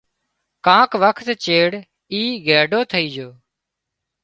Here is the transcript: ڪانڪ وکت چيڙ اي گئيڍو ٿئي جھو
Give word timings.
ڪانڪ 0.65 0.91
وکت 1.03 1.27
چيڙ 1.43 1.69
اي 2.13 2.21
گئيڍو 2.45 2.81
ٿئي 2.91 3.05
جھو 3.13 3.29